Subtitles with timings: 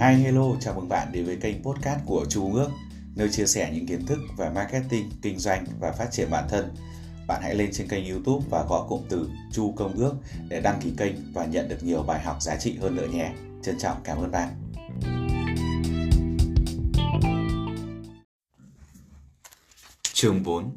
[0.00, 2.70] Hi hello, chào mừng bạn đến với kênh podcast của Chu Ước,
[3.14, 6.74] nơi chia sẻ những kiến thức về marketing, kinh doanh và phát triển bản thân.
[7.26, 10.14] Bạn hãy lên trên kênh YouTube và gõ cụm từ Chu Công Ước
[10.48, 13.32] để đăng ký kênh và nhận được nhiều bài học giá trị hơn nữa nhé.
[13.62, 14.72] Trân trọng cảm ơn bạn.
[20.02, 20.76] Chương 4.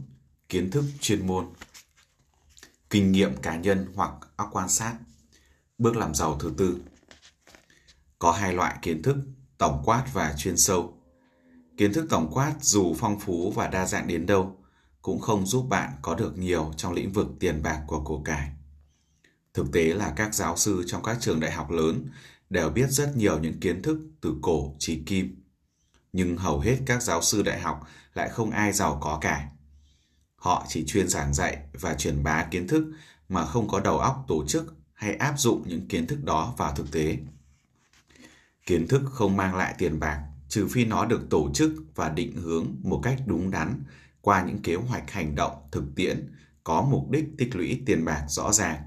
[0.50, 1.46] Kiến thức chuyên môn
[2.90, 4.96] Kinh nghiệm cá nhân hoặc óc quan sát
[5.78, 6.80] Bước làm giàu thứ tư
[8.20, 9.18] có hai loại kiến thức,
[9.58, 10.98] tổng quát và chuyên sâu.
[11.78, 14.58] Kiến thức tổng quát dù phong phú và đa dạng đến đâu,
[15.02, 18.52] cũng không giúp bạn có được nhiều trong lĩnh vực tiền bạc của cổ cải.
[19.54, 22.06] Thực tế là các giáo sư trong các trường đại học lớn
[22.50, 25.44] đều biết rất nhiều những kiến thức từ cổ chí kim.
[26.14, 29.50] Nhưng hầu hết các giáo sư đại học lại không ai giàu có cả.
[30.36, 32.92] Họ chỉ chuyên giảng dạy và truyền bá kiến thức
[33.30, 36.76] mà không có đầu óc tổ chức hay áp dụng những kiến thức đó vào
[36.76, 37.18] thực tế.
[38.70, 42.36] Kiến thức không mang lại tiền bạc, trừ phi nó được tổ chức và định
[42.36, 43.84] hướng một cách đúng đắn
[44.22, 48.26] qua những kế hoạch hành động thực tiễn có mục đích tích lũy tiền bạc
[48.28, 48.84] rõ ràng.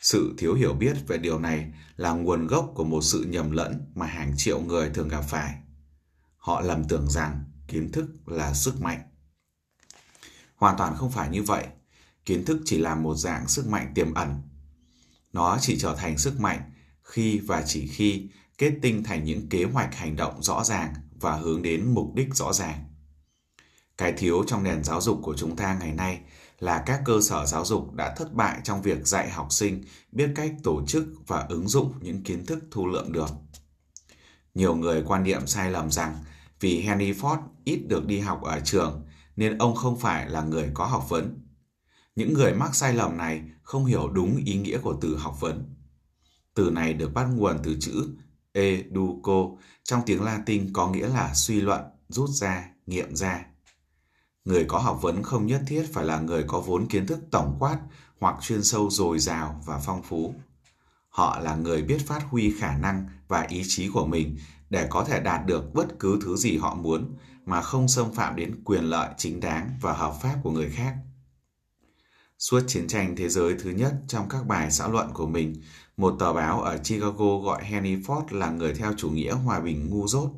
[0.00, 3.92] Sự thiếu hiểu biết về điều này là nguồn gốc của một sự nhầm lẫn
[3.94, 5.54] mà hàng triệu người thường gặp phải.
[6.36, 9.00] Họ lầm tưởng rằng kiến thức là sức mạnh.
[10.56, 11.66] Hoàn toàn không phải như vậy.
[12.24, 14.42] Kiến thức chỉ là một dạng sức mạnh tiềm ẩn.
[15.32, 16.70] Nó chỉ trở thành sức mạnh
[17.06, 21.36] khi và chỉ khi kết tinh thành những kế hoạch hành động rõ ràng và
[21.36, 22.84] hướng đến mục đích rõ ràng.
[23.98, 26.20] Cái thiếu trong nền giáo dục của chúng ta ngày nay
[26.58, 30.30] là các cơ sở giáo dục đã thất bại trong việc dạy học sinh biết
[30.34, 33.30] cách tổ chức và ứng dụng những kiến thức thu lượm được.
[34.54, 36.16] Nhiều người quan niệm sai lầm rằng
[36.60, 40.70] vì Henry Ford ít được đi học ở trường nên ông không phải là người
[40.74, 41.38] có học vấn.
[42.16, 45.75] Những người mắc sai lầm này không hiểu đúng ý nghĩa của từ học vấn.
[46.56, 48.08] Từ này được bắt nguồn từ chữ
[48.52, 49.46] educo
[49.84, 53.44] trong tiếng Latin có nghĩa là suy luận, rút ra, nghiệm ra.
[54.44, 57.56] Người có học vấn không nhất thiết phải là người có vốn kiến thức tổng
[57.58, 57.78] quát
[58.20, 60.34] hoặc chuyên sâu dồi dào và phong phú.
[61.08, 64.38] Họ là người biết phát huy khả năng và ý chí của mình
[64.70, 67.16] để có thể đạt được bất cứ thứ gì họ muốn
[67.46, 70.94] mà không xâm phạm đến quyền lợi chính đáng và hợp pháp của người khác.
[72.38, 75.62] Suốt chiến tranh thế giới thứ nhất trong các bài xã luận của mình,
[75.96, 79.90] một tờ báo ở Chicago gọi Henry Ford là người theo chủ nghĩa hòa bình
[79.90, 80.30] ngu dốt.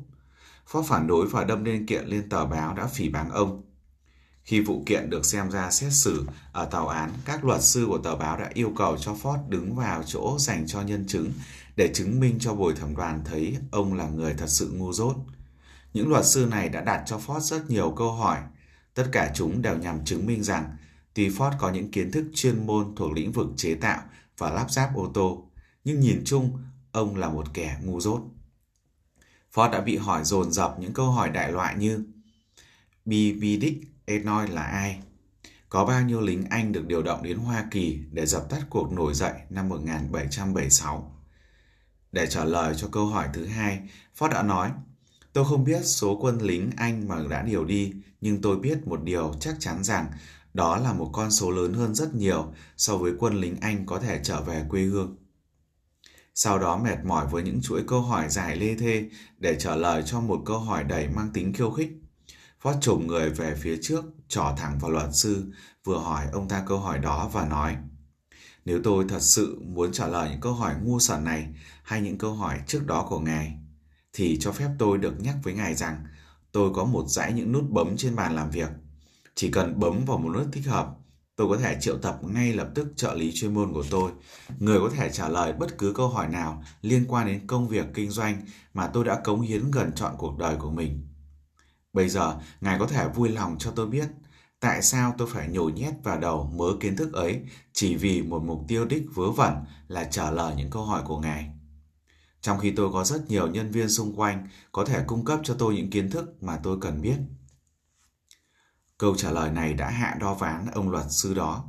[0.71, 3.63] Ford phản đối và đâm lên kiện lên tờ báo đã phỉ báng ông.
[4.43, 7.97] Khi vụ kiện được xem ra xét xử ở tòa án, các luật sư của
[7.97, 11.31] tờ báo đã yêu cầu cho Ford đứng vào chỗ dành cho nhân chứng
[11.75, 15.15] để chứng minh cho bồi thẩm đoàn thấy ông là người thật sự ngu dốt.
[15.93, 18.37] Những luật sư này đã đặt cho Ford rất nhiều câu hỏi.
[18.93, 20.75] Tất cả chúng đều nhằm chứng minh rằng
[21.13, 24.01] tuy Ford có những kiến thức chuyên môn thuộc lĩnh vực chế tạo
[24.37, 25.48] và lắp ráp ô tô,
[25.89, 26.57] nhưng nhìn chung,
[26.91, 28.21] ông là một kẻ ngu dốt.
[29.53, 32.03] Ford đã bị hỏi dồn dập những câu hỏi đại loại như
[33.05, 33.41] B.B.
[33.61, 34.99] Dick Enoy là ai?
[35.69, 38.91] Có bao nhiêu lính Anh được điều động đến Hoa Kỳ để dập tắt cuộc
[38.91, 41.15] nổi dậy năm 1776?
[42.11, 44.71] Để trả lời cho câu hỏi thứ hai, Ford đã nói,
[45.33, 49.03] Tôi không biết số quân lính Anh mà đã điều đi, nhưng tôi biết một
[49.03, 50.11] điều chắc chắn rằng
[50.53, 53.99] đó là một con số lớn hơn rất nhiều so với quân lính Anh có
[53.99, 55.15] thể trở về quê hương
[56.35, 60.03] sau đó mệt mỏi với những chuỗi câu hỏi dài lê thê để trả lời
[60.05, 61.91] cho một câu hỏi đầy mang tính khiêu khích.
[62.61, 65.51] Ford trồm người về phía trước, trỏ thẳng vào luật sư,
[65.83, 67.75] vừa hỏi ông ta câu hỏi đó và nói
[68.65, 71.47] Nếu tôi thật sự muốn trả lời những câu hỏi ngu xuẩn này
[71.83, 73.57] hay những câu hỏi trước đó của ngài,
[74.13, 76.05] thì cho phép tôi được nhắc với ngài rằng
[76.51, 78.69] tôi có một dãy những nút bấm trên bàn làm việc.
[79.35, 80.98] Chỉ cần bấm vào một nút thích hợp
[81.39, 84.11] Tôi có thể triệu tập ngay lập tức trợ lý chuyên môn của tôi,
[84.59, 87.85] người có thể trả lời bất cứ câu hỏi nào liên quan đến công việc
[87.93, 88.41] kinh doanh
[88.73, 91.07] mà tôi đã cống hiến gần trọn cuộc đời của mình.
[91.93, 94.07] Bây giờ, ngài có thể vui lòng cho tôi biết
[94.59, 97.41] tại sao tôi phải nhồi nhét vào đầu mớ kiến thức ấy
[97.73, 99.53] chỉ vì một mục tiêu đích vớ vẩn
[99.87, 101.49] là trả lời những câu hỏi của ngài.
[102.41, 105.55] Trong khi tôi có rất nhiều nhân viên xung quanh có thể cung cấp cho
[105.59, 107.17] tôi những kiến thức mà tôi cần biết.
[108.99, 111.63] Câu trả lời này đã hạ đo ván ông luật sư đó.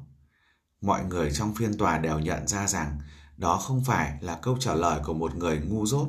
[0.81, 2.99] Mọi người trong phiên tòa đều nhận ra rằng
[3.37, 6.09] đó không phải là câu trả lời của một người ngu dốt,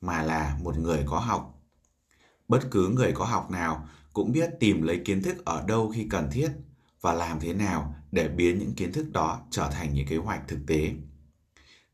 [0.00, 1.62] mà là một người có học.
[2.48, 6.06] Bất cứ người có học nào cũng biết tìm lấy kiến thức ở đâu khi
[6.10, 6.48] cần thiết
[7.00, 10.48] và làm thế nào để biến những kiến thức đó trở thành những kế hoạch
[10.48, 10.94] thực tế.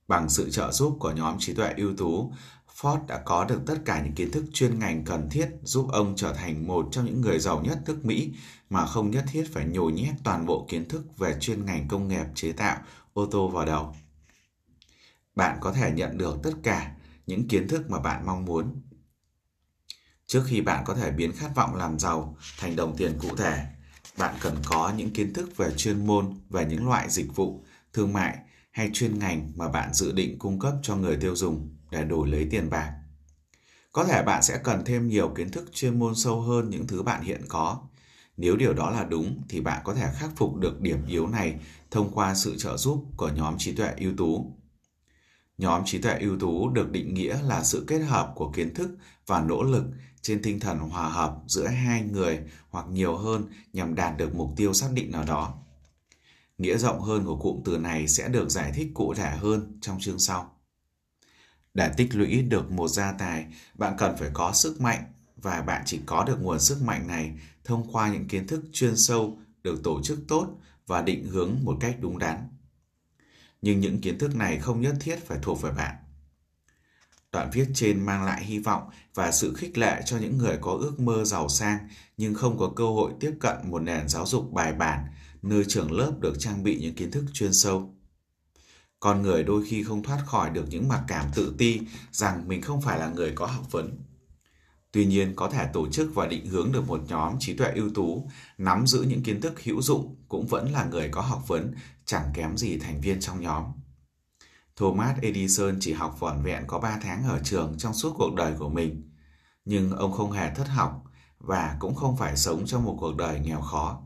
[0.09, 2.33] Bằng sự trợ giúp của nhóm trí tuệ ưu tú,
[2.81, 6.17] Ford đã có được tất cả những kiến thức chuyên ngành cần thiết giúp ông
[6.17, 8.33] trở thành một trong những người giàu nhất nước Mỹ
[8.71, 12.09] mà không nhất thiết phải nhồi nhét toàn bộ kiến thức về chuyên ngành công
[12.09, 12.79] nghiệp chế tạo
[13.13, 13.95] ô tô vào đầu.
[15.35, 16.95] Bạn có thể nhận được tất cả
[17.27, 18.83] những kiến thức mà bạn mong muốn.
[20.27, 23.67] Trước khi bạn có thể biến khát vọng làm giàu thành đồng tiền cụ thể,
[24.19, 28.13] bạn cần có những kiến thức về chuyên môn về những loại dịch vụ, thương
[28.13, 28.39] mại
[28.71, 32.29] hay chuyên ngành mà bạn dự định cung cấp cho người tiêu dùng để đổi
[32.29, 32.93] lấy tiền bạc.
[33.93, 37.03] Có thể bạn sẽ cần thêm nhiều kiến thức chuyên môn sâu hơn những thứ
[37.03, 37.83] bạn hiện có.
[38.37, 41.61] Nếu điều đó là đúng, thì bạn có thể khắc phục được điểm yếu này
[41.91, 44.57] thông qua sự trợ giúp của nhóm trí tuệ ưu tú.
[45.59, 48.91] Nhóm trí tuệ ưu tú được định nghĩa là sự kết hợp của kiến thức
[49.27, 49.85] và nỗ lực
[50.23, 52.41] trên tinh thần hòa hợp giữa hai người
[52.71, 55.55] hoặc nhiều hơn nhằm đạt được mục tiêu xác định nào đó.
[56.59, 60.01] Nghĩa rộng hơn của cụm từ này sẽ được giải thích cụ thể hơn trong
[60.01, 60.52] chương sau.
[61.75, 65.05] Để tích lũy được một gia tài, bạn cần phải có sức mạnh
[65.37, 68.97] và bạn chỉ có được nguồn sức mạnh này thông qua những kiến thức chuyên
[68.97, 70.49] sâu được tổ chức tốt
[70.87, 72.49] và định hướng một cách đúng đắn.
[73.63, 75.97] Nhưng những kiến thức này không nhất thiết phải thuộc về bạn.
[77.33, 80.73] Đoạn viết trên mang lại hy vọng và sự khích lệ cho những người có
[80.73, 84.53] ước mơ giàu sang nhưng không có cơ hội tiếp cận một nền giáo dục
[84.53, 85.07] bài bản
[85.43, 87.95] nơi trường lớp được trang bị những kiến thức chuyên sâu.
[89.03, 91.81] Con người đôi khi không thoát khỏi được những mặc cảm tự ti
[92.13, 93.99] rằng mình không phải là người có học vấn.
[94.93, 97.91] Tuy nhiên, có thể tổ chức và định hướng được một nhóm trí tuệ ưu
[97.95, 101.75] tú, nắm giữ những kiến thức hữu dụng cũng vẫn là người có học vấn,
[102.05, 103.65] chẳng kém gì thành viên trong nhóm.
[104.77, 108.55] Thomas Edison chỉ học vỏn vẹn có 3 tháng ở trường trong suốt cuộc đời
[108.59, 109.11] của mình.
[109.65, 111.05] Nhưng ông không hề thất học
[111.39, 114.03] và cũng không phải sống trong một cuộc đời nghèo khó.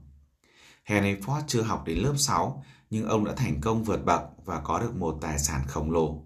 [0.84, 4.60] Henry Ford chưa học đến lớp 6, nhưng ông đã thành công vượt bậc và
[4.60, 6.22] có được một tài sản khổng lồ.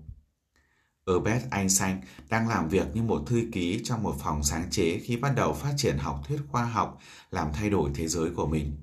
[1.07, 1.97] Albert Einstein
[2.29, 5.53] đang làm việc như một thư ký trong một phòng sáng chế khi bắt đầu
[5.53, 6.99] phát triển học thuyết khoa học
[7.31, 8.77] làm thay đổi thế giới của mình.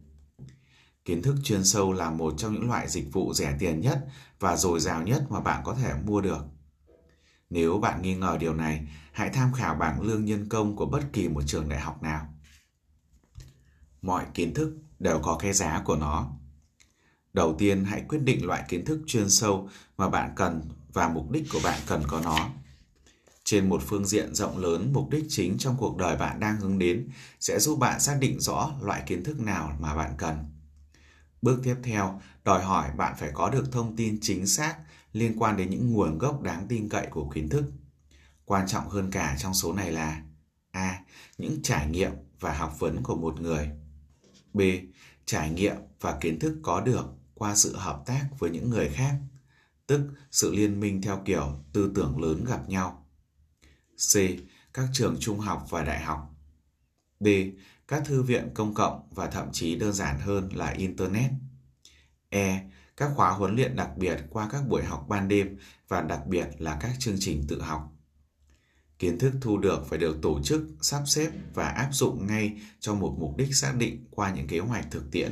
[1.06, 4.08] Kiến thức chuyên sâu là một trong những loại dịch vụ rẻ tiền nhất
[4.40, 6.46] và dồi dào nhất mà bạn có thể mua được.
[7.50, 11.02] Nếu bạn nghi ngờ điều này, hãy tham khảo bảng lương nhân công của bất
[11.14, 12.28] kỳ một trường đại học nào.
[14.02, 16.32] Mọi kiến thức đều có cái giá của nó.
[17.38, 20.62] Đầu tiên, hãy quyết định loại kiến thức chuyên sâu mà bạn cần
[20.94, 22.50] và mục đích của bạn cần có nó.
[23.44, 26.80] Trên một phương diện rộng lớn, mục đích chính trong cuộc đời bạn đang hướng
[26.80, 30.38] đến sẽ giúp bạn xác định rõ loại kiến thức nào mà bạn cần.
[31.42, 34.78] Bước tiếp theo, đòi hỏi bạn phải có được thông tin chính xác
[35.14, 37.64] liên quan đến những nguồn gốc đáng tin cậy của kiến thức.
[38.46, 40.22] Quan trọng hơn cả trong số này là
[40.72, 41.00] A.
[41.38, 43.70] Những trải nghiệm và học vấn của một người.
[44.54, 44.62] B.
[45.26, 49.16] Trải nghiệm và kiến thức có được qua sự hợp tác với những người khác,
[49.88, 50.02] tức
[50.32, 53.08] sự liên minh theo kiểu tư tưởng lớn gặp nhau.
[53.96, 54.18] C.
[54.74, 56.36] Các trường trung học và đại học.
[57.20, 57.28] D.
[57.88, 61.32] Các thư viện công cộng và thậm chí đơn giản hơn là Internet.
[62.30, 62.70] E.
[62.98, 65.58] Các khóa huấn luyện đặc biệt qua các buổi học ban đêm
[65.88, 67.94] và đặc biệt là các chương trình tự học.
[69.00, 72.94] Kiến thức thu được phải được tổ chức, sắp xếp và áp dụng ngay cho
[72.94, 75.32] một mục đích xác định qua những kế hoạch thực tiễn.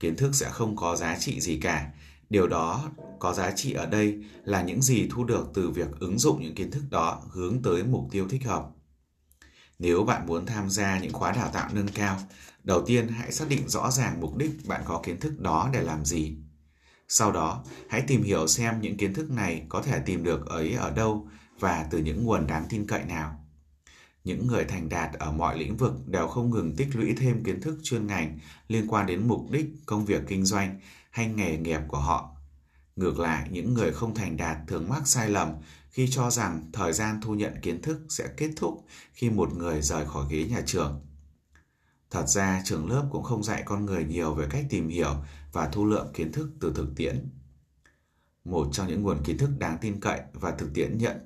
[0.00, 1.90] Kiến thức sẽ không có giá trị gì cả.
[2.30, 6.18] Điều đó có giá trị ở đây là những gì thu được từ việc ứng
[6.18, 8.66] dụng những kiến thức đó hướng tới mục tiêu thích hợp.
[9.78, 12.18] Nếu bạn muốn tham gia những khóa đào tạo nâng cao,
[12.64, 15.82] đầu tiên hãy xác định rõ ràng mục đích bạn có kiến thức đó để
[15.82, 16.36] làm gì.
[17.08, 20.72] Sau đó, hãy tìm hiểu xem những kiến thức này có thể tìm được ấy
[20.72, 21.28] ở đâu
[21.60, 23.45] và từ những nguồn đáng tin cậy nào.
[24.26, 27.60] Những người thành đạt ở mọi lĩnh vực đều không ngừng tích lũy thêm kiến
[27.60, 30.80] thức chuyên ngành liên quan đến mục đích công việc kinh doanh
[31.10, 32.36] hay nghề nghiệp của họ.
[32.96, 35.48] Ngược lại, những người không thành đạt thường mắc sai lầm
[35.90, 39.82] khi cho rằng thời gian thu nhận kiến thức sẽ kết thúc khi một người
[39.82, 41.06] rời khỏi ghế nhà trường.
[42.10, 45.14] Thật ra, trường lớp cũng không dạy con người nhiều về cách tìm hiểu
[45.52, 47.28] và thu lượm kiến thức từ thực tiễn.
[48.44, 51.16] Một trong những nguồn kiến thức đáng tin cậy và thực tiễn nhận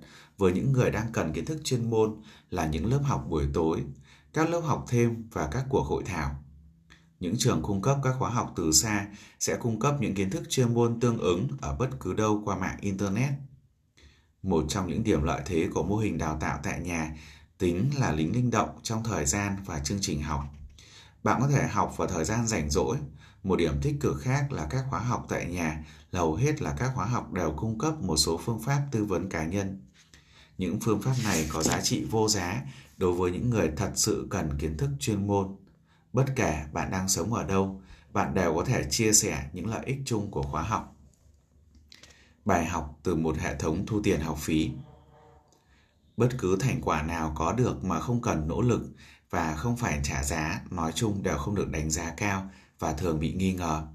[0.41, 2.17] với những người đang cần kiến thức chuyên môn
[2.51, 3.85] là những lớp học buổi tối,
[4.33, 6.45] các lớp học thêm và các cuộc hội thảo.
[7.21, 9.07] Những trường cung cấp các khóa học từ xa
[9.41, 12.57] sẽ cung cấp những kiến thức chuyên môn tương ứng ở bất cứ đâu qua
[12.57, 13.31] mạng Internet.
[14.43, 17.17] Một trong những điểm lợi thế của mô hình đào tạo tại nhà
[17.59, 20.45] tính là lính linh động trong thời gian và chương trình học.
[21.23, 22.97] Bạn có thể học vào thời gian rảnh rỗi.
[23.43, 26.75] Một điểm tích cực khác là các khóa học tại nhà là hầu hết là
[26.79, 29.90] các khóa học đều cung cấp một số phương pháp tư vấn cá nhân.
[30.61, 32.63] Những phương pháp này có giá trị vô giá
[32.97, 35.57] đối với những người thật sự cần kiến thức chuyên môn.
[36.13, 37.81] Bất kể bạn đang sống ở đâu,
[38.13, 40.97] bạn đều có thể chia sẻ những lợi ích chung của khóa học.
[42.45, 44.71] Bài học từ một hệ thống thu tiền học phí.
[46.17, 48.83] Bất cứ thành quả nào có được mà không cần nỗ lực
[49.31, 53.21] và không phải trả giá, nói chung đều không được đánh giá cao và thường
[53.21, 53.87] bị nghi ngờ.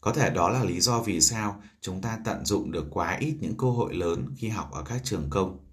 [0.00, 3.36] Có thể đó là lý do vì sao chúng ta tận dụng được quá ít
[3.40, 5.63] những cơ hội lớn khi học ở các trường công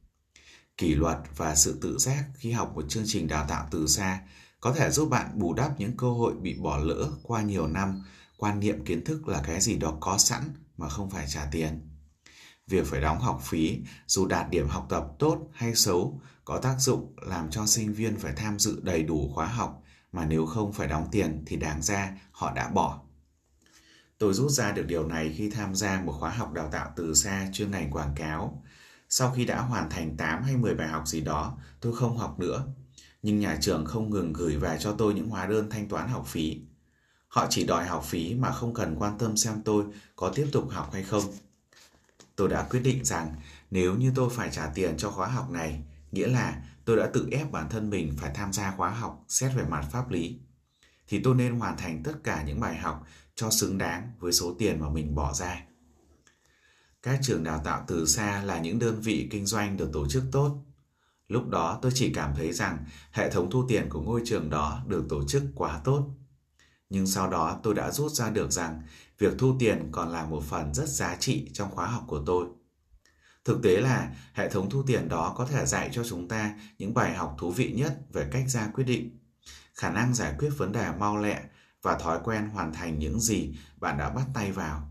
[0.81, 4.21] kỷ luật và sự tự giác khi học một chương trình đào tạo từ xa
[4.59, 8.03] có thể giúp bạn bù đắp những cơ hội bị bỏ lỡ qua nhiều năm.
[8.38, 10.43] Quan niệm kiến thức là cái gì đó có sẵn
[10.77, 11.89] mà không phải trả tiền.
[12.67, 16.75] Việc phải đóng học phí, dù đạt điểm học tập tốt hay xấu, có tác
[16.79, 20.73] dụng làm cho sinh viên phải tham dự đầy đủ khóa học, mà nếu không
[20.73, 23.01] phải đóng tiền thì đáng ra họ đã bỏ.
[24.17, 27.13] Tôi rút ra được điều này khi tham gia một khóa học đào tạo từ
[27.13, 28.63] xa chuyên ngành quảng cáo
[29.13, 32.39] sau khi đã hoàn thành 8 hay 10 bài học gì đó, tôi không học
[32.39, 32.65] nữa.
[33.23, 36.27] Nhưng nhà trường không ngừng gửi về cho tôi những hóa đơn thanh toán học
[36.27, 36.61] phí.
[37.27, 40.69] Họ chỉ đòi học phí mà không cần quan tâm xem tôi có tiếp tục
[40.69, 41.23] học hay không.
[42.35, 43.35] Tôi đã quyết định rằng
[43.71, 47.27] nếu như tôi phải trả tiền cho khóa học này, nghĩa là tôi đã tự
[47.31, 50.39] ép bản thân mình phải tham gia khóa học xét về mặt pháp lý,
[51.07, 54.55] thì tôi nên hoàn thành tất cả những bài học cho xứng đáng với số
[54.59, 55.61] tiền mà mình bỏ ra.
[57.03, 60.24] Các trường đào tạo từ xa là những đơn vị kinh doanh được tổ chức
[60.31, 60.63] tốt.
[61.27, 64.84] Lúc đó tôi chỉ cảm thấy rằng hệ thống thu tiền của ngôi trường đó
[64.88, 66.10] được tổ chức quá tốt.
[66.89, 68.81] Nhưng sau đó tôi đã rút ra được rằng
[69.20, 72.46] việc thu tiền còn là một phần rất giá trị trong khóa học của tôi.
[73.46, 76.93] Thực tế là hệ thống thu tiền đó có thể dạy cho chúng ta những
[76.93, 79.20] bài học thú vị nhất về cách ra quyết định,
[79.74, 81.41] khả năng giải quyết vấn đề mau lẹ
[81.81, 84.90] và thói quen hoàn thành những gì bạn đã bắt tay vào.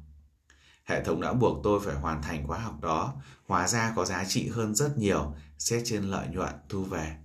[0.90, 3.14] Hệ thống đã buộc tôi phải hoàn thành khóa học đó,
[3.46, 7.16] hóa ra có giá trị hơn rất nhiều xét trên lợi nhuận thu về.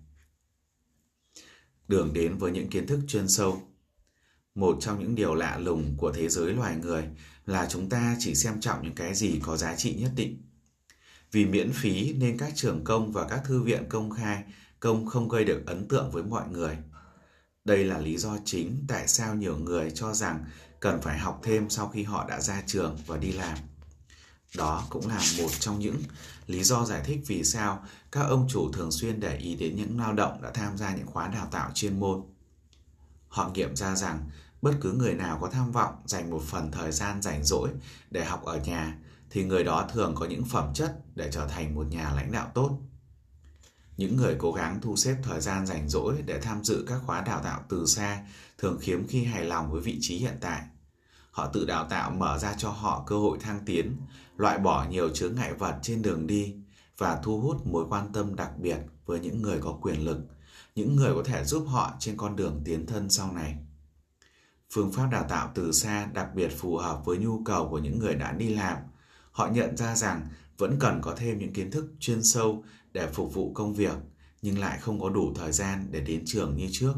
[1.88, 3.62] Đường đến với những kiến thức chuyên sâu
[4.56, 7.04] Một trong những điều lạ lùng của thế giới loài người
[7.46, 10.42] là chúng ta chỉ xem trọng những cái gì có giá trị nhất định.
[11.32, 14.44] Vì miễn phí nên các trường công và các thư viện công khai
[14.80, 16.78] công không gây được ấn tượng với mọi người.
[17.64, 20.46] Đây là lý do chính tại sao nhiều người cho rằng
[20.80, 23.58] cần phải học thêm sau khi họ đã ra trường và đi làm.
[24.58, 26.02] Đó cũng là một trong những
[26.48, 30.00] lý do giải thích vì sao các ông chủ thường xuyên để ý đến những
[30.00, 32.24] lao động đã tham gia những khóa đào tạo chuyên môn.
[33.28, 34.30] Họ nghiệm ra rằng
[34.62, 37.70] bất cứ người nào có tham vọng dành một phần thời gian rảnh rỗi
[38.12, 38.98] để học ở nhà
[39.30, 42.52] thì người đó thường có những phẩm chất để trở thành một nhà lãnh đạo
[42.54, 42.80] tốt.
[43.98, 47.22] Những người cố gắng thu xếp thời gian rảnh rỗi để tham dự các khóa
[47.22, 48.26] đào tạo từ xa
[48.66, 50.62] thường khiếm khi hài lòng với vị trí hiện tại.
[51.32, 53.98] Họ tự đào tạo mở ra cho họ cơ hội thăng tiến,
[54.38, 56.56] loại bỏ nhiều chướng ngại vật trên đường đi
[56.98, 60.20] và thu hút mối quan tâm đặc biệt với những người có quyền lực,
[60.76, 63.56] những người có thể giúp họ trên con đường tiến thân sau này.
[64.72, 68.00] Phương pháp đào tạo từ xa đặc biệt phù hợp với nhu cầu của những
[68.00, 68.78] người đã đi làm.
[69.32, 73.34] Họ nhận ra rằng vẫn cần có thêm những kiến thức chuyên sâu để phục
[73.34, 73.96] vụ công việc,
[74.42, 76.94] nhưng lại không có đủ thời gian để đến trường như trước.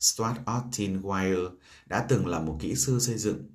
[0.00, 1.50] Stuart Austin Wire
[1.86, 3.50] đã từng là một kỹ sư xây dựng.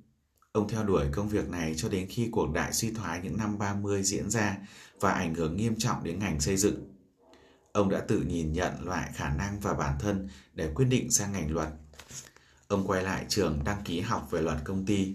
[0.52, 3.58] Ông theo đuổi công việc này cho đến khi cuộc đại suy thoái những năm
[3.58, 4.56] 30 diễn ra
[5.00, 6.96] và ảnh hưởng nghiêm trọng đến ngành xây dựng.
[7.72, 11.32] Ông đã tự nhìn nhận loại khả năng và bản thân để quyết định sang
[11.32, 11.68] ngành luật.
[12.68, 15.14] Ông quay lại trường đăng ký học về luật công ty.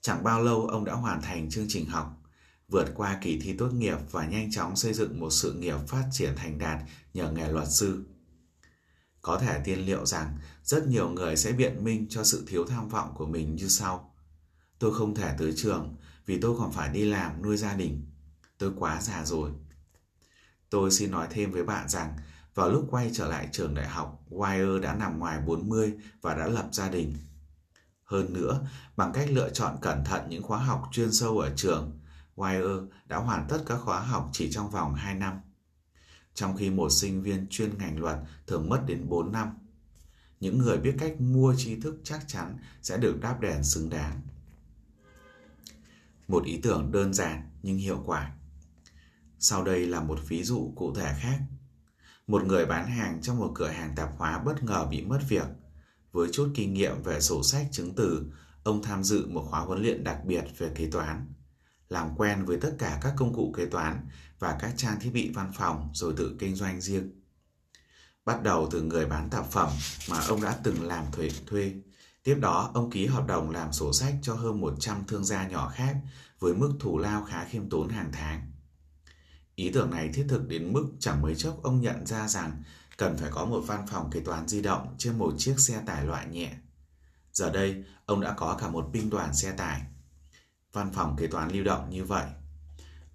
[0.00, 2.22] Chẳng bao lâu ông đã hoàn thành chương trình học,
[2.68, 6.04] vượt qua kỳ thi tốt nghiệp và nhanh chóng xây dựng một sự nghiệp phát
[6.12, 6.78] triển thành đạt
[7.14, 8.04] nhờ nghề luật sư.
[9.24, 12.88] Có thể tiên liệu rằng rất nhiều người sẽ biện minh cho sự thiếu tham
[12.88, 14.14] vọng của mình như sau.
[14.78, 18.06] Tôi không thể tới trường vì tôi còn phải đi làm nuôi gia đình.
[18.58, 19.50] Tôi quá già rồi.
[20.70, 22.16] Tôi xin nói thêm với bạn rằng
[22.54, 26.46] vào lúc quay trở lại trường đại học, Wire đã nằm ngoài 40 và đã
[26.46, 27.16] lập gia đình.
[28.04, 28.66] Hơn nữa,
[28.96, 32.00] bằng cách lựa chọn cẩn thận những khóa học chuyên sâu ở trường,
[32.36, 35.40] Wire đã hoàn tất các khóa học chỉ trong vòng 2 năm
[36.34, 39.48] trong khi một sinh viên chuyên ngành luật thường mất đến 4 năm.
[40.40, 44.20] Những người biết cách mua tri thức chắc chắn sẽ được đáp đền xứng đáng.
[46.28, 48.32] Một ý tưởng đơn giản nhưng hiệu quả.
[49.38, 51.38] Sau đây là một ví dụ cụ thể khác.
[52.26, 55.46] Một người bán hàng trong một cửa hàng tạp hóa bất ngờ bị mất việc.
[56.12, 58.32] Với chút kinh nghiệm về sổ sách chứng từ,
[58.64, 61.26] ông tham dự một khóa huấn luyện đặc biệt về kế toán
[61.88, 64.08] làm quen với tất cả các công cụ kế toán
[64.44, 67.10] và các trang thiết bị văn phòng rồi tự kinh doanh riêng.
[68.24, 69.70] Bắt đầu từ người bán tạp phẩm
[70.10, 71.74] mà ông đã từng làm thuê thuê.
[72.22, 75.72] Tiếp đó, ông ký hợp đồng làm sổ sách cho hơn 100 thương gia nhỏ
[75.74, 75.96] khác
[76.38, 78.52] với mức thù lao khá khiêm tốn hàng tháng.
[79.54, 82.62] Ý tưởng này thiết thực đến mức chẳng mấy chốc ông nhận ra rằng
[82.96, 86.06] cần phải có một văn phòng kế toán di động trên một chiếc xe tải
[86.06, 86.54] loại nhẹ.
[87.32, 89.82] Giờ đây, ông đã có cả một binh đoàn xe tải
[90.72, 92.24] văn phòng kế toán lưu động như vậy.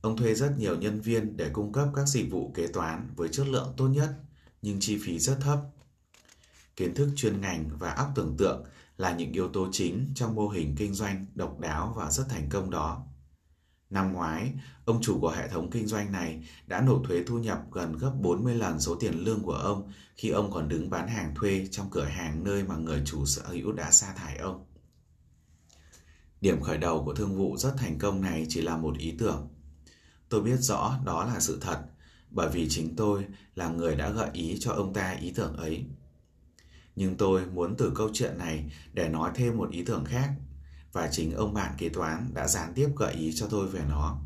[0.01, 3.29] Ông thuê rất nhiều nhân viên để cung cấp các dịch vụ kế toán với
[3.29, 4.09] chất lượng tốt nhất
[4.61, 5.59] nhưng chi phí rất thấp.
[6.75, 8.65] Kiến thức chuyên ngành và óc tưởng tượng
[8.97, 12.49] là những yếu tố chính trong mô hình kinh doanh độc đáo và rất thành
[12.49, 13.05] công đó.
[13.89, 14.53] Năm ngoái,
[14.85, 18.11] ông chủ của hệ thống kinh doanh này đã nộp thuế thu nhập gần gấp
[18.21, 21.89] 40 lần số tiền lương của ông khi ông còn đứng bán hàng thuê trong
[21.89, 24.65] cửa hàng nơi mà người chủ sở hữu đã sa thải ông.
[26.41, 29.47] Điểm khởi đầu của thương vụ rất thành công này chỉ là một ý tưởng.
[30.29, 31.81] Tôi biết rõ đó là sự thật,
[32.29, 35.85] bởi vì chính tôi là người đã gợi ý cho ông ta ý tưởng ấy.
[36.95, 40.33] Nhưng tôi muốn từ câu chuyện này để nói thêm một ý tưởng khác
[40.93, 44.21] và chính ông bạn kế toán đã gián tiếp gợi ý cho tôi về nó.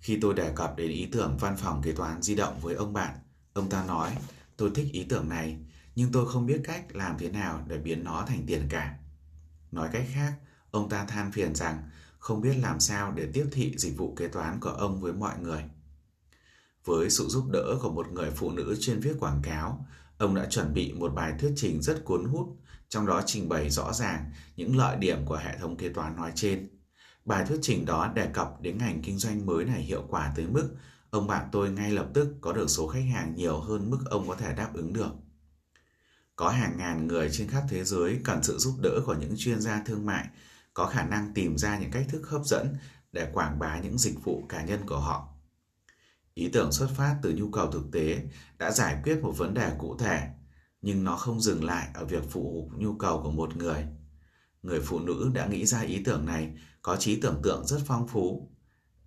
[0.00, 2.92] Khi tôi đề cập đến ý tưởng văn phòng kế toán di động với ông
[2.92, 3.18] bạn,
[3.52, 4.16] ông ta nói
[4.56, 5.58] tôi thích ý tưởng này
[5.94, 8.98] nhưng tôi không biết cách làm thế nào để biến nó thành tiền cả.
[9.72, 10.32] Nói cách khác,
[10.70, 11.90] ông ta than phiền rằng
[12.22, 15.38] không biết làm sao để tiếp thị dịch vụ kế toán của ông với mọi
[15.40, 15.64] người.
[16.84, 19.86] Với sự giúp đỡ của một người phụ nữ chuyên viết quảng cáo,
[20.18, 22.46] ông đã chuẩn bị một bài thuyết trình rất cuốn hút,
[22.88, 26.32] trong đó trình bày rõ ràng những lợi điểm của hệ thống kế toán nói
[26.34, 26.68] trên.
[27.24, 30.46] Bài thuyết trình đó đề cập đến ngành kinh doanh mới này hiệu quả tới
[30.46, 30.76] mức
[31.10, 34.28] ông bạn tôi ngay lập tức có được số khách hàng nhiều hơn mức ông
[34.28, 35.10] có thể đáp ứng được.
[36.36, 39.60] Có hàng ngàn người trên khắp thế giới cần sự giúp đỡ của những chuyên
[39.60, 40.28] gia thương mại
[40.74, 42.76] có khả năng tìm ra những cách thức hấp dẫn
[43.12, 45.28] để quảng bá những dịch vụ cá nhân của họ.
[46.34, 48.22] Ý tưởng xuất phát từ nhu cầu thực tế
[48.58, 50.28] đã giải quyết một vấn đề cụ thể,
[50.82, 53.86] nhưng nó không dừng lại ở việc phụ nhu cầu của một người.
[54.62, 58.08] Người phụ nữ đã nghĩ ra ý tưởng này có trí tưởng tượng rất phong
[58.08, 58.50] phú.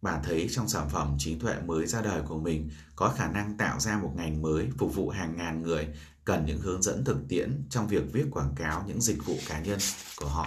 [0.02, 3.58] Bà thấy trong sản phẩm trí tuệ mới ra đời của mình có khả năng
[3.58, 5.88] tạo ra một ngành mới phục vụ hàng ngàn người
[6.26, 9.60] cần những hướng dẫn thực tiễn trong việc viết quảng cáo những dịch vụ cá
[9.60, 9.80] nhân
[10.18, 10.46] của họ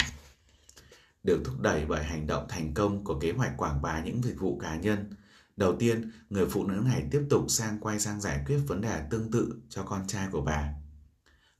[1.28, 4.40] được thúc đẩy bởi hành động thành công của kế hoạch quảng bá những dịch
[4.40, 5.10] vụ cá nhân.
[5.56, 9.02] Đầu tiên, người phụ nữ này tiếp tục sang quay sang giải quyết vấn đề
[9.10, 10.74] tương tự cho con trai của bà.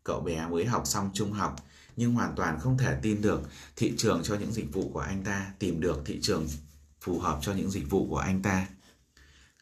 [0.05, 1.57] Cậu bé mới học xong trung học,
[1.97, 3.41] nhưng hoàn toàn không thể tin được
[3.77, 6.47] thị trường cho những dịch vụ của anh ta tìm được thị trường
[7.01, 8.67] phù hợp cho những dịch vụ của anh ta.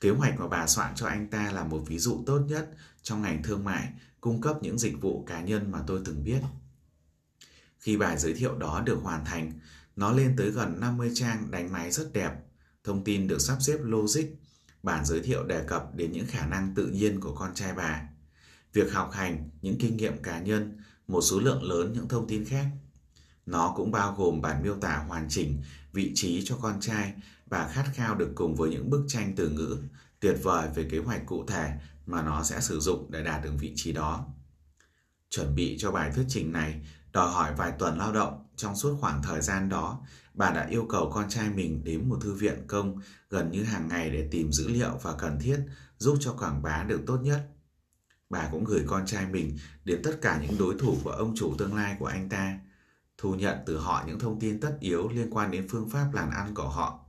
[0.01, 2.71] Kế hoạch mà bà soạn cho anh ta là một ví dụ tốt nhất
[3.02, 3.89] trong ngành thương mại
[4.21, 6.41] cung cấp những dịch vụ cá nhân mà tôi từng biết.
[7.78, 9.52] Khi bài giới thiệu đó được hoàn thành,
[9.97, 12.32] nó lên tới gần 50 trang đánh máy rất đẹp,
[12.85, 14.25] thông tin được sắp xếp logic,
[14.82, 18.02] bản giới thiệu đề cập đến những khả năng tự nhiên của con trai bà,
[18.73, 20.78] việc học hành, những kinh nghiệm cá nhân,
[21.09, 22.67] một số lượng lớn những thông tin khác.
[23.47, 27.13] Nó cũng bao gồm bản miêu tả hoàn chỉnh vị trí cho con trai
[27.47, 29.78] và khát khao được cùng với những bức tranh từ ngữ
[30.21, 31.73] tuyệt vời về kế hoạch cụ thể
[32.06, 34.26] mà nó sẽ sử dụng để đạt được vị trí đó.
[35.30, 38.97] Chuẩn bị cho bài thuyết trình này đòi hỏi vài tuần lao động trong suốt
[39.00, 40.00] khoảng thời gian đó,
[40.35, 43.00] bà đã yêu cầu con trai mình đến một thư viện công
[43.31, 45.61] gần như hàng ngày để tìm dữ liệu và cần thiết
[45.99, 47.49] giúp cho quảng bá được tốt nhất.
[48.31, 51.55] Bà cũng gửi con trai mình đến tất cả những đối thủ của ông chủ
[51.59, 52.59] tương lai của anh ta,
[53.19, 56.31] thu nhận từ họ những thông tin tất yếu liên quan đến phương pháp làm
[56.31, 57.00] ăn của họ.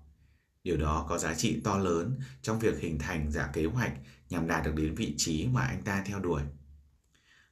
[0.63, 3.93] Điều đó có giá trị to lớn trong việc hình thành giả kế hoạch
[4.29, 6.41] nhằm đạt được đến vị trí mà anh ta theo đuổi.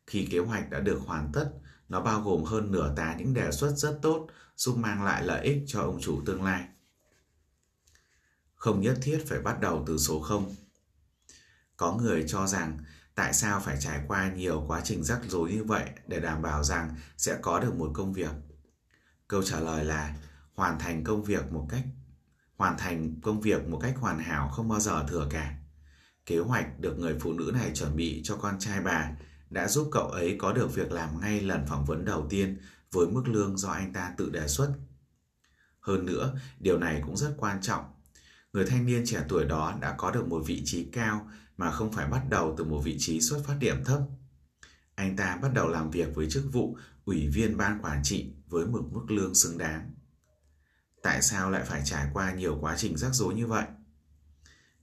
[0.07, 1.51] Khi kế hoạch đã được hoàn tất,
[1.89, 5.45] nó bao gồm hơn nửa tá những đề xuất rất tốt, giúp mang lại lợi
[5.45, 6.67] ích cho ông chủ tương lai.
[8.55, 10.55] Không nhất thiết phải bắt đầu từ số 0.
[11.77, 12.77] Có người cho rằng,
[13.15, 16.63] tại sao phải trải qua nhiều quá trình rắc rối như vậy để đảm bảo
[16.63, 18.31] rằng sẽ có được một công việc.
[19.27, 20.15] Câu trả lời là,
[20.53, 21.83] hoàn thành công việc một cách,
[22.57, 25.55] hoàn thành công việc một cách hoàn hảo không bao giờ thừa cả.
[26.25, 29.11] Kế hoạch được người phụ nữ này chuẩn bị cho con trai bà
[29.49, 32.57] đã giúp cậu ấy có được việc làm ngay lần phỏng vấn đầu tiên
[32.91, 34.73] với mức lương do anh ta tự đề xuất.
[35.79, 37.85] Hơn nữa, điều này cũng rất quan trọng.
[38.53, 41.91] Người thanh niên trẻ tuổi đó đã có được một vị trí cao mà không
[41.91, 44.01] phải bắt đầu từ một vị trí xuất phát điểm thấp.
[44.95, 48.65] Anh ta bắt đầu làm việc với chức vụ ủy viên ban quản trị với
[48.65, 49.91] một mức lương xứng đáng.
[51.03, 53.65] Tại sao lại phải trải qua nhiều quá trình rắc rối như vậy?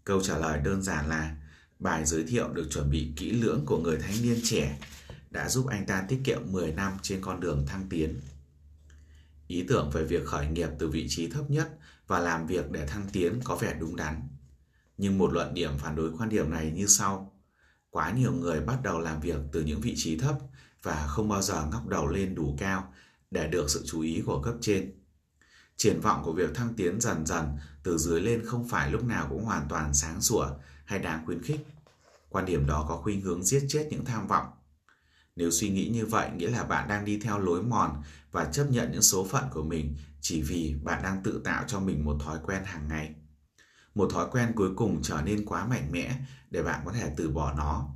[0.04, 1.36] Câu trả lời đơn giản là
[1.82, 4.78] Bài giới thiệu được chuẩn bị kỹ lưỡng của người thanh niên trẻ
[5.30, 8.20] đã giúp anh ta tiết kiệm 10 năm trên con đường thăng tiến.
[9.46, 12.86] Ý tưởng về việc khởi nghiệp từ vị trí thấp nhất và làm việc để
[12.86, 14.28] thăng tiến có vẻ đúng đắn.
[14.98, 17.40] Nhưng một luận điểm phản đối quan điểm này như sau.
[17.90, 20.34] Quá nhiều người bắt đầu làm việc từ những vị trí thấp
[20.82, 22.92] và không bao giờ ngóc đầu lên đủ cao
[23.30, 25.01] để được sự chú ý của cấp trên.
[25.76, 29.26] Triển vọng của việc thăng tiến dần dần từ dưới lên không phải lúc nào
[29.30, 30.46] cũng hoàn toàn sáng sủa
[30.84, 31.66] hay đáng khuyến khích.
[32.28, 34.46] Quan điểm đó có khuynh hướng giết chết những tham vọng.
[35.36, 38.64] Nếu suy nghĩ như vậy, nghĩa là bạn đang đi theo lối mòn và chấp
[38.70, 42.16] nhận những số phận của mình chỉ vì bạn đang tự tạo cho mình một
[42.24, 43.14] thói quen hàng ngày.
[43.94, 46.16] Một thói quen cuối cùng trở nên quá mạnh mẽ
[46.50, 47.88] để bạn có thể từ bỏ nó.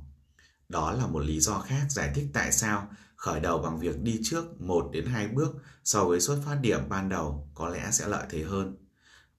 [0.69, 4.19] Đó là một lý do khác giải thích tại sao khởi đầu bằng việc đi
[4.23, 8.07] trước 1 đến 2 bước so với xuất phát điểm ban đầu có lẽ sẽ
[8.07, 8.77] lợi thế hơn.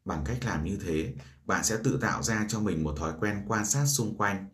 [0.04, 1.14] Bằng cách làm như thế,
[1.44, 4.48] bạn sẽ tự tạo ra cho mình một thói quen quan sát xung quanh,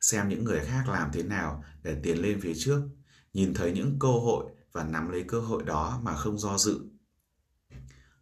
[0.00, 2.82] xem những người khác làm thế nào để tiến lên phía trước,
[3.32, 6.80] nhìn thấy những cơ hội và nắm lấy cơ hội đó mà không do dự.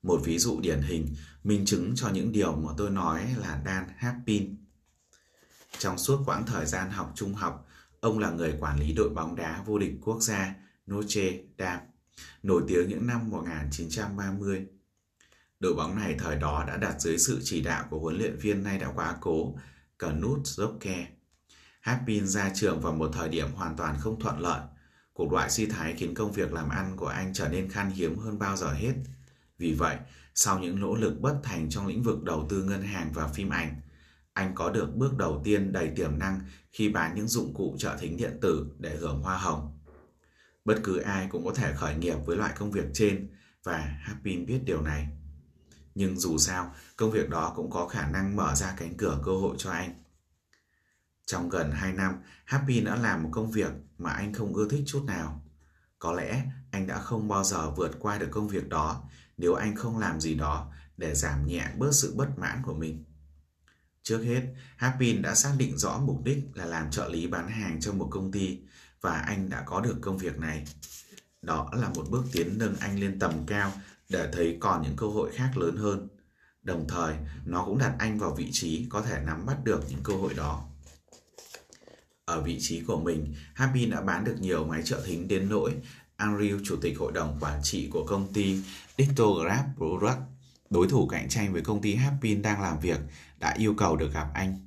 [0.02, 1.14] Một ví dụ điển hình
[1.44, 4.56] minh chứng cho những điều mà tôi nói là Dan Hapin
[5.78, 7.68] Trong suốt quãng thời gian học trung học,
[8.00, 10.54] ông là người quản lý đội bóng đá vô địch quốc gia
[10.90, 11.82] Notre Dame,
[12.42, 14.66] nổi tiếng những năm 1930.
[15.60, 18.62] Đội bóng này thời đó đã đặt dưới sự chỉ đạo của huấn luyện viên
[18.62, 19.54] nay đã quá cố
[19.98, 21.04] Knut Zopke.
[21.80, 24.60] Happin ra trường vào một thời điểm hoàn toàn không thuận lợi.
[25.12, 28.18] Cuộc loại suy thái khiến công việc làm ăn của anh trở nên khan hiếm
[28.18, 28.94] hơn bao giờ hết.
[29.58, 29.96] Vì vậy,
[30.34, 33.50] sau những nỗ lực bất thành trong lĩnh vực đầu tư ngân hàng và phim
[33.50, 33.80] ảnh,
[34.36, 36.40] anh có được bước đầu tiên đầy tiềm năng
[36.72, 39.78] khi bán những dụng cụ trợ thính điện tử để hưởng hoa hồng.
[40.64, 43.30] Bất cứ ai cũng có thể khởi nghiệp với loại công việc trên
[43.64, 45.08] và Happy biết điều này.
[45.94, 49.32] Nhưng dù sao, công việc đó cũng có khả năng mở ra cánh cửa cơ
[49.32, 50.02] hội cho anh.
[51.26, 54.84] Trong gần 2 năm, Happy đã làm một công việc mà anh không ưa thích
[54.86, 55.42] chút nào.
[55.98, 59.04] Có lẽ anh đã không bao giờ vượt qua được công việc đó
[59.36, 63.04] nếu anh không làm gì đó để giảm nhẹ bớt sự bất mãn của mình.
[64.06, 64.42] Trước hết,
[64.76, 68.08] Happy đã xác định rõ mục đích là làm trợ lý bán hàng cho một
[68.10, 68.58] công ty
[69.00, 70.64] và anh đã có được công việc này.
[71.42, 73.72] Đó là một bước tiến nâng anh lên tầm cao
[74.08, 76.08] để thấy còn những cơ hội khác lớn hơn.
[76.62, 77.14] Đồng thời,
[77.44, 80.34] nó cũng đặt anh vào vị trí có thể nắm bắt được những cơ hội
[80.34, 80.68] đó.
[82.24, 85.72] Ở vị trí của mình, Happy đã bán được nhiều máy trợ thính đến nỗi
[86.18, 88.62] Andrew, chủ tịch hội đồng quản trị của công ty
[88.98, 90.20] Dictograph Product,
[90.70, 93.00] đối thủ cạnh tranh với công ty Happin đang làm việc,
[93.38, 94.58] đã yêu cầu được gặp anh.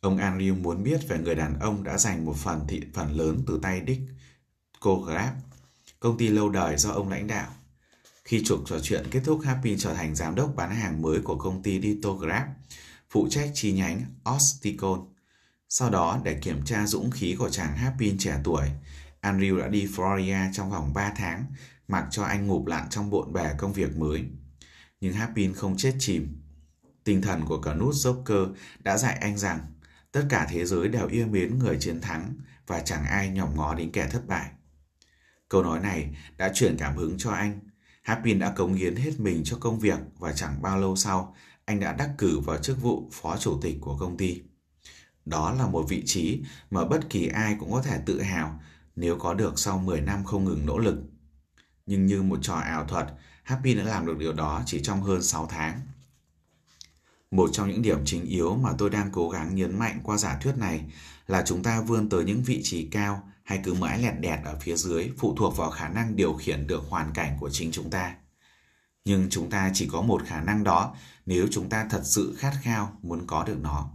[0.00, 3.42] Ông Andrew muốn biết về người đàn ông đã giành một phần thị phần lớn
[3.46, 4.02] từ tay Dick
[4.80, 5.34] Dictograph,
[6.00, 7.50] công ty lâu đời do ông lãnh đạo.
[8.24, 11.36] Khi trục trò chuyện kết thúc, Happy trở thành giám đốc bán hàng mới của
[11.36, 12.48] công ty Dictograph,
[13.10, 14.04] phụ trách chi nhánh
[14.36, 15.00] Osticon.
[15.68, 18.68] Sau đó, để kiểm tra dũng khí của chàng Happy trẻ tuổi,
[19.22, 21.44] Andrew đã đi Florida trong vòng 3 tháng,
[21.88, 24.24] mặc cho anh ngụp lặn trong bộn bề công việc mới.
[25.00, 26.40] Nhưng Happy không chết chìm.
[27.04, 29.58] Tinh thần của cả nút Joker đã dạy anh rằng
[30.12, 32.34] tất cả thế giới đều yêu mến người chiến thắng
[32.66, 34.50] và chẳng ai nhòm ngó đến kẻ thất bại.
[35.48, 37.60] Câu nói này đã truyền cảm hứng cho anh.
[38.02, 41.80] Happy đã cống hiến hết mình cho công việc và chẳng bao lâu sau, anh
[41.80, 44.42] đã đắc cử vào chức vụ phó chủ tịch của công ty.
[45.24, 48.60] Đó là một vị trí mà bất kỳ ai cũng có thể tự hào
[48.96, 50.98] nếu có được sau 10 năm không ngừng nỗ lực.
[51.86, 53.06] Nhưng như một trò ảo thuật,
[53.48, 55.80] Happy đã làm được điều đó chỉ trong hơn 6 tháng.
[57.30, 60.38] Một trong những điểm chính yếu mà tôi đang cố gắng nhấn mạnh qua giả
[60.42, 60.84] thuyết này
[61.26, 64.58] là chúng ta vươn tới những vị trí cao hay cứ mãi lẹt đẹt ở
[64.60, 67.90] phía dưới phụ thuộc vào khả năng điều khiển được hoàn cảnh của chính chúng
[67.90, 68.14] ta.
[69.04, 70.94] Nhưng chúng ta chỉ có một khả năng đó
[71.26, 73.90] nếu chúng ta thật sự khát khao muốn có được nó.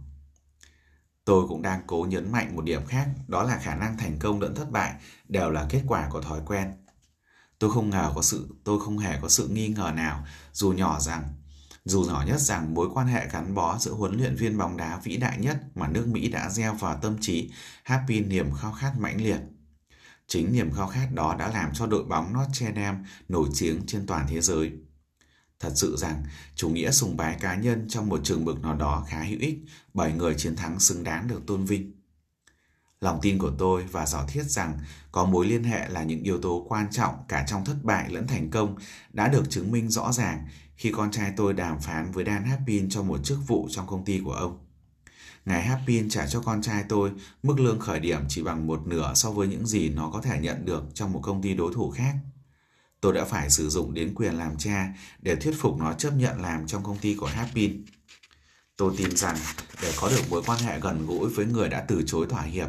[1.24, 4.40] Tôi cũng đang cố nhấn mạnh một điểm khác, đó là khả năng thành công
[4.40, 4.94] lẫn thất bại
[5.28, 6.83] đều là kết quả của thói quen.
[7.58, 11.00] Tôi không ngờ có sự tôi không hề có sự nghi ngờ nào, dù nhỏ
[11.00, 11.34] rằng
[11.84, 15.00] dù nhỏ nhất rằng mối quan hệ gắn bó giữa huấn luyện viên bóng đá
[15.04, 17.50] vĩ đại nhất mà nước Mỹ đã gieo vào tâm trí
[17.82, 19.40] Happy niềm khao khát mãnh liệt.
[20.26, 24.06] Chính niềm khao khát đó đã làm cho đội bóng Notre Dame nổi tiếng trên
[24.06, 24.72] toàn thế giới.
[25.60, 26.22] Thật sự rằng,
[26.54, 29.58] chủ nghĩa sùng bái cá nhân trong một trường mực nào đó khá hữu ích
[29.94, 31.92] bởi người chiến thắng xứng đáng được tôn vinh.
[33.00, 34.78] Lòng tin của tôi và giả thiết rằng
[35.12, 38.26] có mối liên hệ là những yếu tố quan trọng cả trong thất bại lẫn
[38.26, 38.76] thành công
[39.12, 42.88] đã được chứng minh rõ ràng khi con trai tôi đàm phán với Dan Happin
[42.90, 44.58] cho một chức vụ trong công ty của ông.
[45.44, 49.12] Ngài Happin trả cho con trai tôi mức lương khởi điểm chỉ bằng một nửa
[49.14, 51.90] so với những gì nó có thể nhận được trong một công ty đối thủ
[51.90, 52.14] khác.
[53.00, 56.40] Tôi đã phải sử dụng đến quyền làm cha để thuyết phục nó chấp nhận
[56.40, 57.84] làm trong công ty của Happin.
[58.76, 59.36] Tôi tin rằng
[59.82, 62.68] để có được mối quan hệ gần gũi với người đã từ chối thỏa hiệp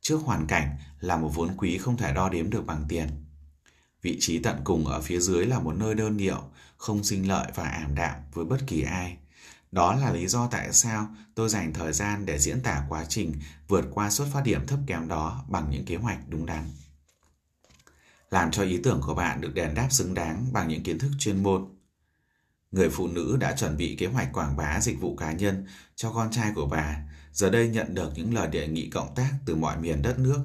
[0.00, 3.08] trước hoàn cảnh là một vốn quý không thể đo đếm được bằng tiền.
[4.02, 6.42] Vị trí tận cùng ở phía dưới là một nơi đơn điệu,
[6.76, 9.16] không sinh lợi và ảm đạm với bất kỳ ai.
[9.72, 13.34] Đó là lý do tại sao tôi dành thời gian để diễn tả quá trình
[13.68, 16.64] vượt qua xuất phát điểm thấp kém đó bằng những kế hoạch đúng đắn
[18.30, 21.10] làm cho ý tưởng của bạn được đền đáp xứng đáng bằng những kiến thức
[21.18, 21.79] chuyên môn.
[22.70, 26.12] Người phụ nữ đã chuẩn bị kế hoạch quảng bá dịch vụ cá nhân cho
[26.12, 26.96] con trai của bà,
[27.32, 30.40] giờ đây nhận được những lời đề nghị cộng tác từ mọi miền đất nước.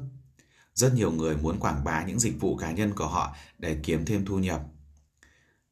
[0.73, 4.05] Rất nhiều người muốn quảng bá những dịch vụ cá nhân của họ để kiếm
[4.05, 4.61] thêm thu nhập.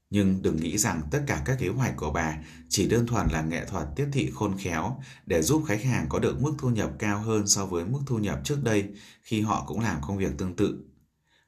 [0.10, 2.38] Nhưng đừng nghĩ rằng tất cả các kế hoạch của bà
[2.70, 6.20] chỉ đơn thuần là nghệ thuật tiếp thị khôn khéo để giúp khách hàng có
[6.20, 8.89] được mức thu nhập cao hơn so với mức thu nhập trước đây
[9.24, 10.86] khi họ cũng làm công việc tương tự.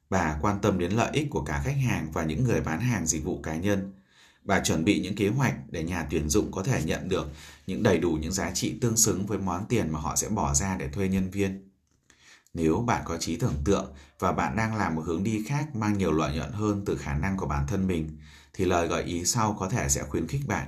[0.09, 3.07] Bà quan tâm đến lợi ích của cả khách hàng và những người bán hàng
[3.07, 3.93] dịch vụ cá nhân
[4.45, 7.27] và chuẩn bị những kế hoạch để nhà tuyển dụng có thể nhận được
[7.67, 10.53] những đầy đủ những giá trị tương xứng với món tiền mà họ sẽ bỏ
[10.53, 11.69] ra để thuê nhân viên.
[12.53, 15.97] Nếu bạn có trí tưởng tượng và bạn đang làm một hướng đi khác mang
[15.97, 18.17] nhiều lợi nhuận hơn từ khả năng của bản thân mình,
[18.53, 20.67] thì lời gợi ý sau có thể sẽ khuyến khích bạn.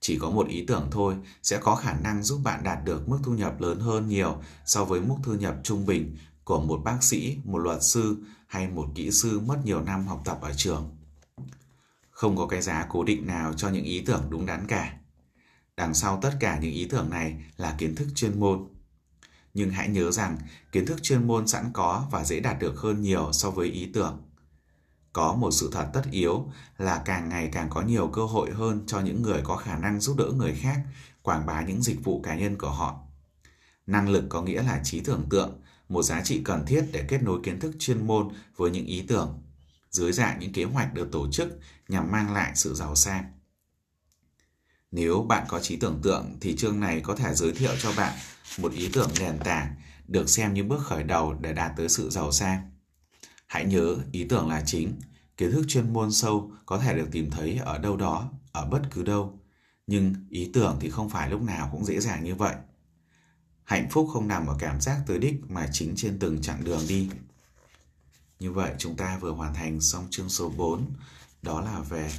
[0.00, 3.18] Chỉ có một ý tưởng thôi sẽ có khả năng giúp bạn đạt được mức
[3.24, 7.02] thu nhập lớn hơn nhiều so với mức thu nhập trung bình của một bác
[7.02, 10.97] sĩ, một luật sư hay một kỹ sư mất nhiều năm học tập ở trường.
[12.18, 14.94] Không có cái giá cố định nào cho những ý tưởng đúng đắn cả.
[15.76, 18.68] Đằng sau tất cả những ý tưởng này là kiến thức chuyên môn.
[19.54, 20.38] Nhưng hãy nhớ rằng
[20.72, 23.90] kiến thức chuyên môn sẵn có và dễ đạt được hơn nhiều so với ý
[23.94, 24.22] tưởng.
[25.12, 28.84] Có một sự thật tất yếu là càng ngày càng có nhiều cơ hội hơn
[28.86, 30.80] cho những người có khả năng giúp đỡ người khác
[31.22, 33.00] quảng bá những dịch vụ cá nhân của họ.
[33.86, 37.22] Năng lực có nghĩa là trí tưởng tượng, một giá trị cần thiết để kết
[37.22, 39.42] nối kiến thức chuyên môn với những ý tưởng,
[39.90, 43.24] dưới dạng những kế hoạch được tổ chức nhằm mang lại sự giàu sang.
[44.90, 48.18] Nếu bạn có trí tưởng tượng thì chương này có thể giới thiệu cho bạn
[48.58, 49.74] một ý tưởng nền tảng
[50.08, 52.70] được xem như bước khởi đầu để đạt tới sự giàu sang.
[53.46, 55.00] Hãy nhớ ý tưởng là chính,
[55.36, 58.82] kiến thức chuyên môn sâu có thể được tìm thấy ở đâu đó, ở bất
[58.90, 59.40] cứ đâu.
[59.86, 62.54] Nhưng ý tưởng thì không phải lúc nào cũng dễ dàng như vậy.
[63.64, 66.80] Hạnh phúc không nằm ở cảm giác tới đích mà chính trên từng chặng đường
[66.88, 67.10] đi.
[68.40, 70.86] Như vậy chúng ta vừa hoàn thành xong chương số 4,
[71.42, 72.10] đó là về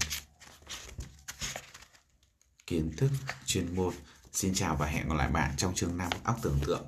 [2.68, 3.12] kiến thức
[3.46, 3.94] chuyên môn.
[4.34, 6.86] Xin chào và hẹn gặp lại bạn trong chương 5 óc tưởng tượng.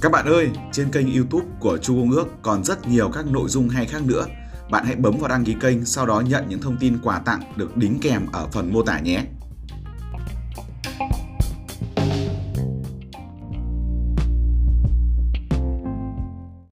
[0.00, 3.48] Các bạn ơi, trên kênh YouTube của Chu Công Ước còn rất nhiều các nội
[3.48, 4.26] dung hay khác nữa.
[4.70, 7.40] Bạn hãy bấm vào đăng ký kênh, sau đó nhận những thông tin quà tặng
[7.56, 9.24] được đính kèm ở phần mô tả nhé.